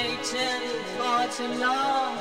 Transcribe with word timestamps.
waiting 0.00 0.66
for 0.96 1.20
too 1.36 1.52
long. 1.58 2.16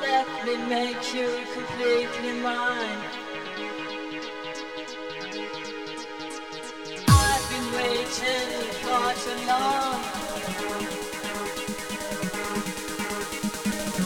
Let 0.00 0.28
me 0.46 0.56
make 0.68 1.14
you 1.14 1.28
completely 1.52 2.32
mine. 2.40 3.00
I've 7.08 7.44
been 7.50 7.66
waiting 7.78 8.50
for 8.84 9.04
too 9.24 9.38
long. 9.52 9.96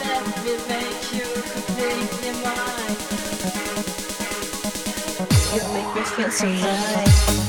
Let 0.03 0.23
me 0.43 0.53
make 0.73 1.05
you 1.17 1.27
completely 1.53 2.31
mine. 2.47 2.97
You 5.53 5.61
make 5.73 5.91
me 5.95 6.01
feel 6.15 6.31
so 6.31 6.47
right. 6.47 7.48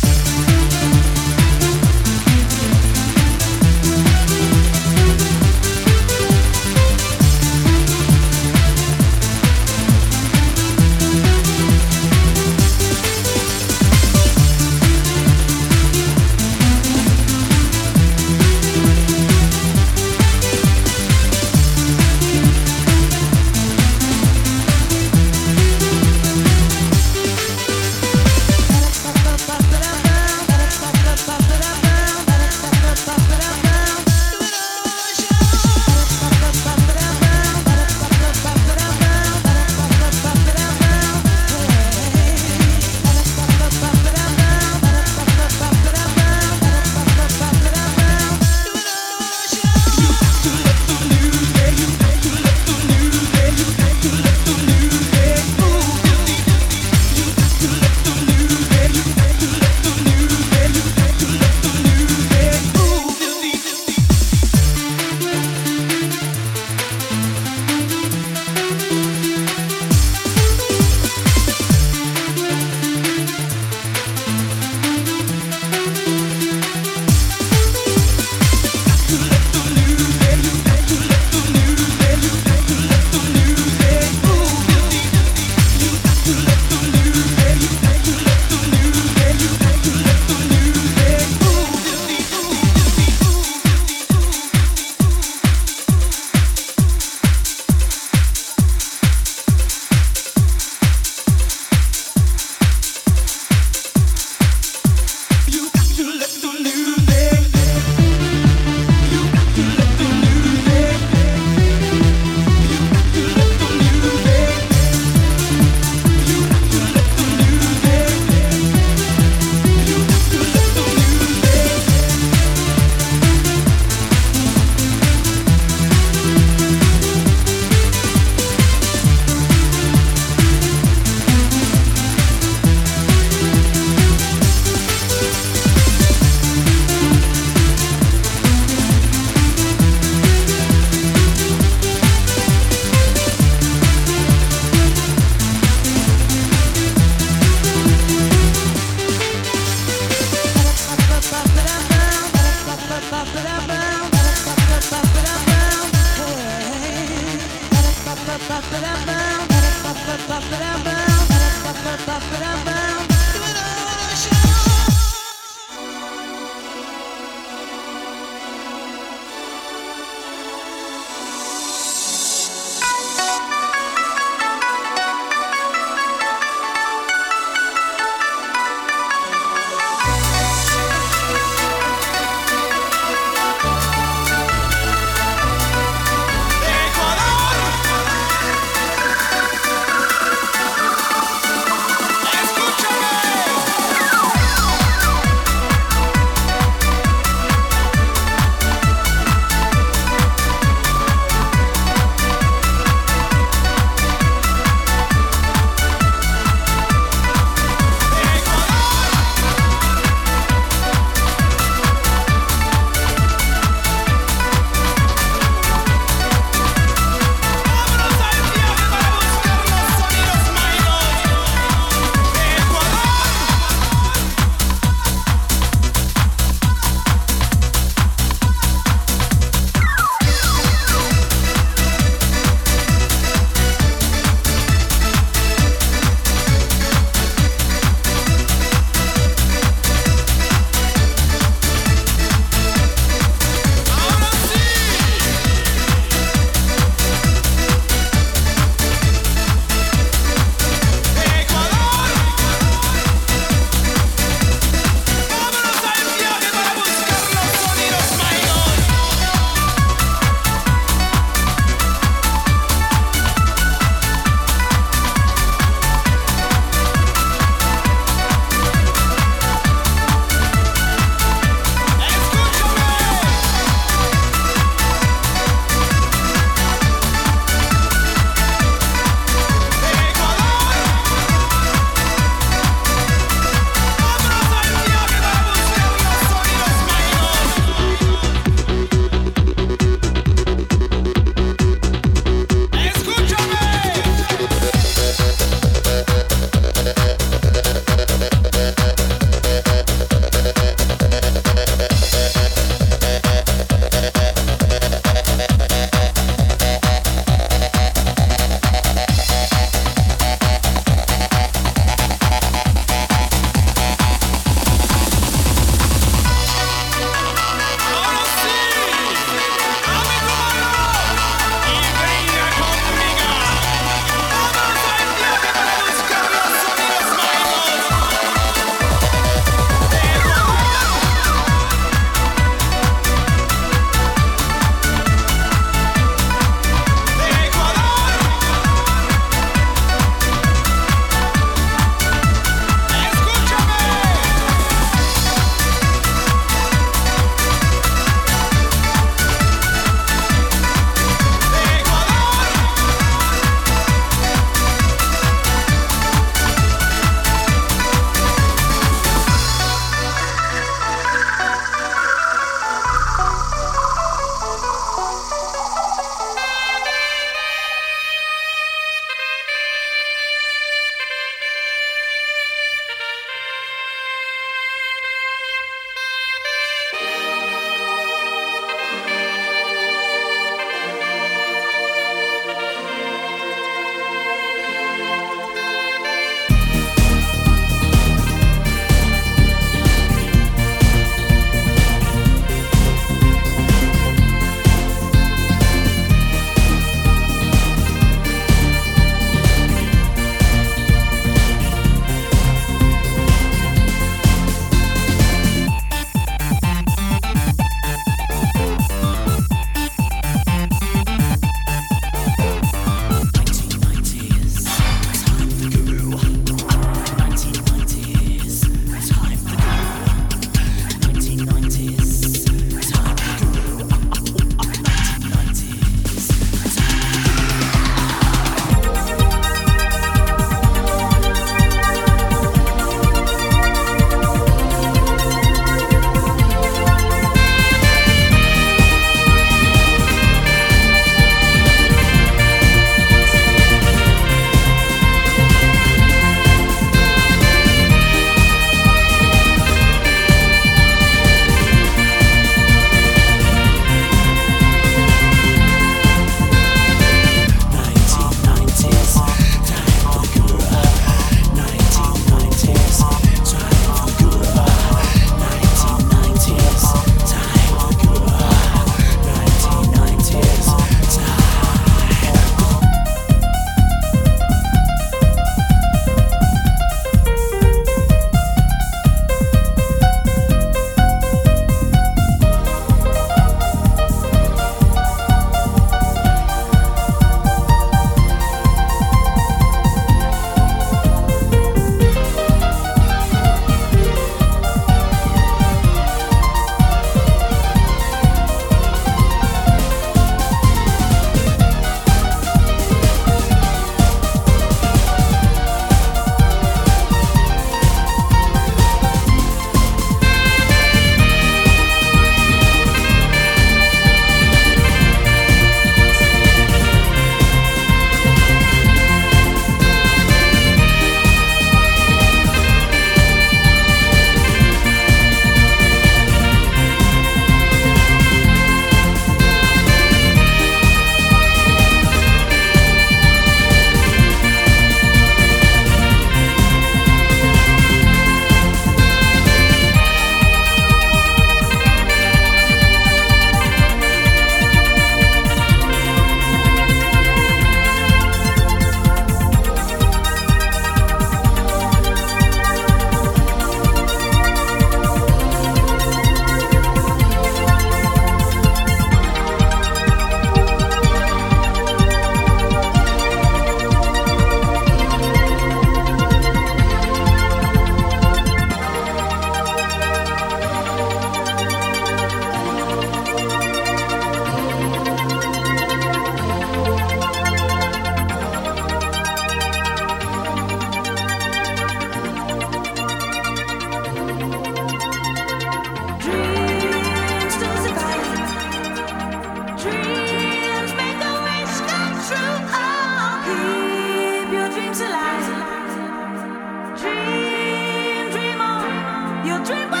The 599.71 600.00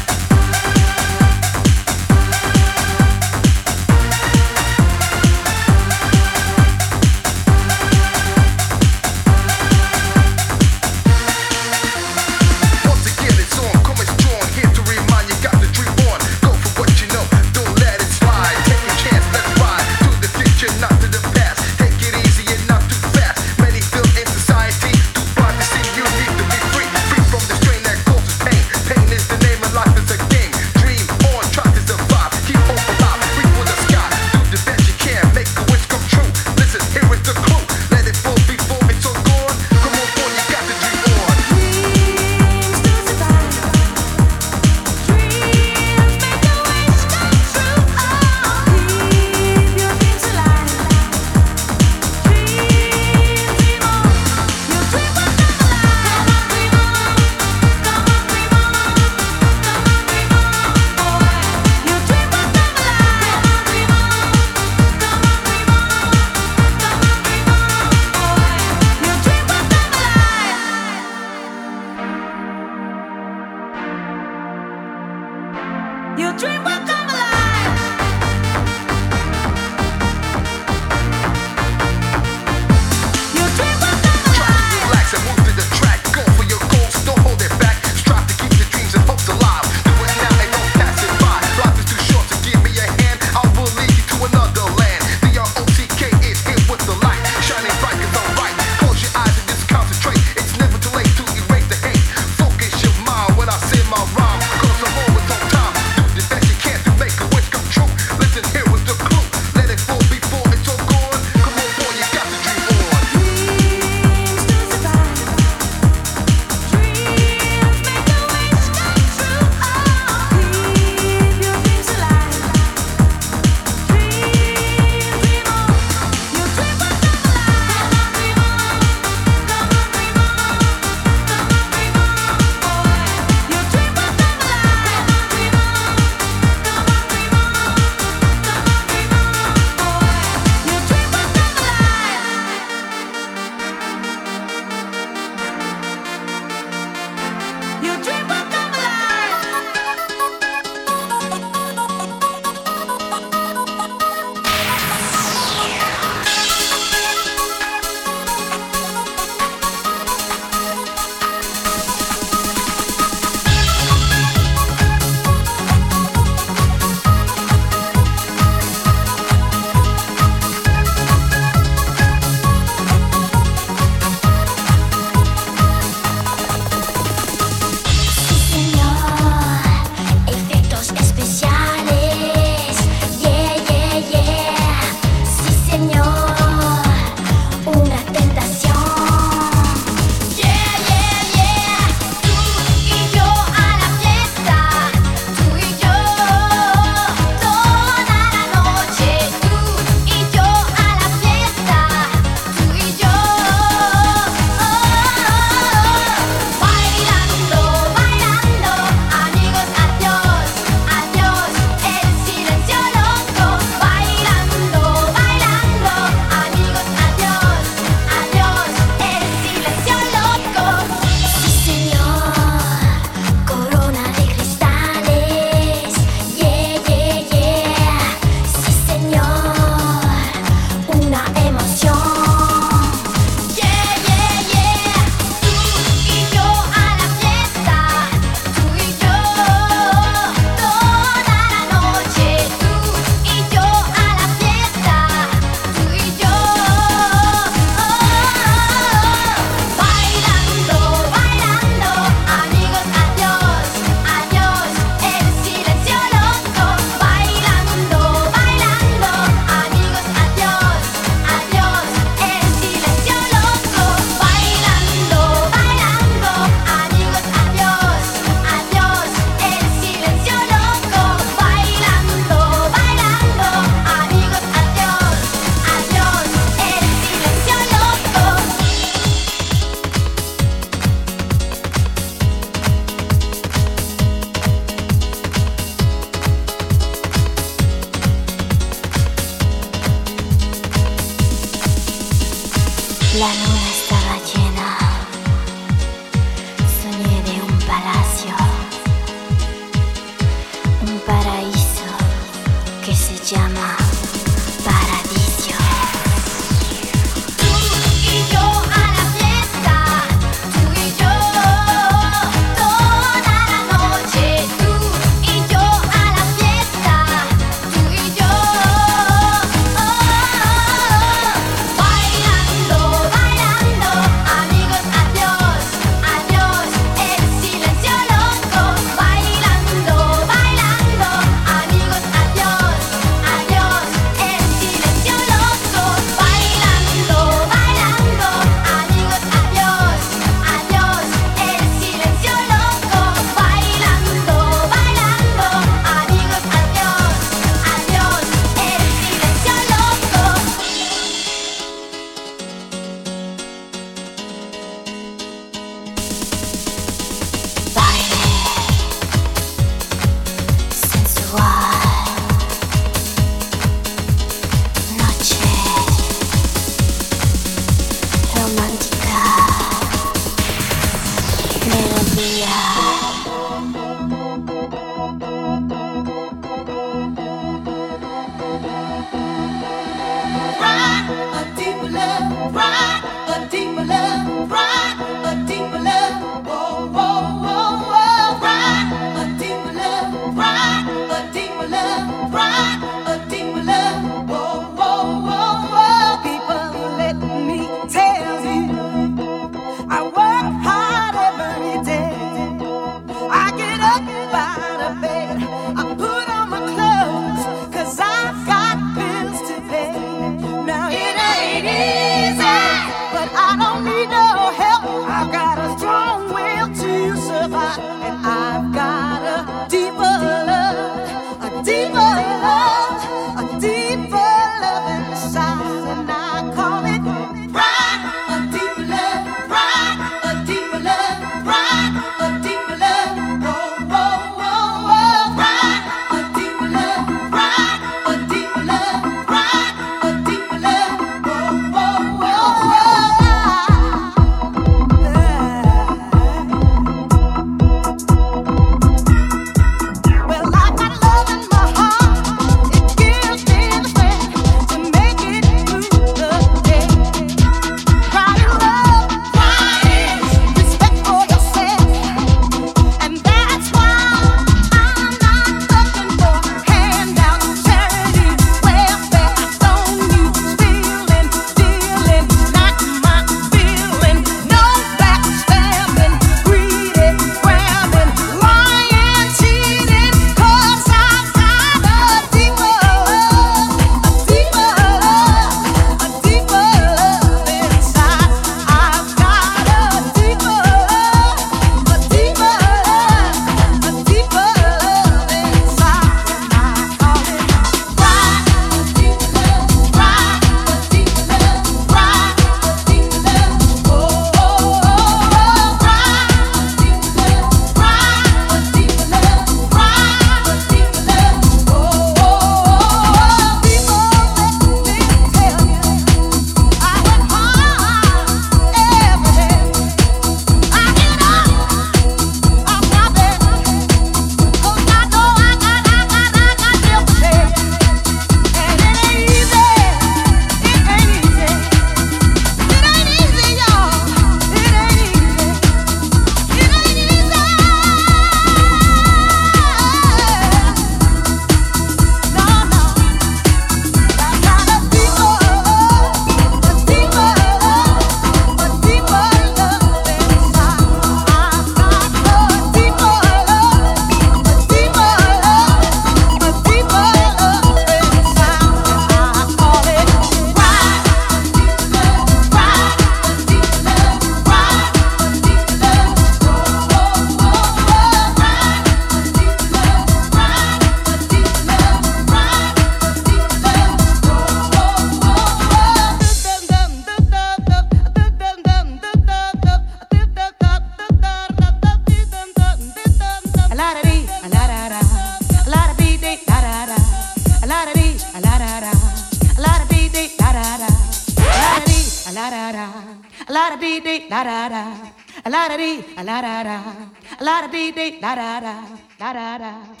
da 598.21 598.35
da 598.35 598.59
da 598.61 598.75
da 599.17 599.33
da 599.33 599.57
da. 599.57 600.00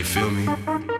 you 0.00 0.04
feel 0.06 0.30
me? 0.30 0.99